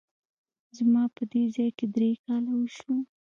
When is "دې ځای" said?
1.31-1.69